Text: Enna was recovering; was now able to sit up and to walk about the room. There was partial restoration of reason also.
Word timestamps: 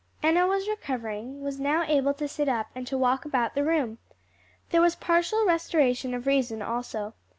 Enna 0.23 0.47
was 0.47 0.67
recovering; 0.67 1.41
was 1.43 1.59
now 1.59 1.83
able 1.83 2.11
to 2.15 2.27
sit 2.27 2.49
up 2.49 2.71
and 2.73 2.87
to 2.87 2.97
walk 2.97 3.23
about 3.23 3.53
the 3.53 3.63
room. 3.63 3.99
There 4.71 4.81
was 4.81 4.95
partial 4.95 5.45
restoration 5.45 6.15
of 6.15 6.25
reason 6.25 6.63
also. 6.63 7.13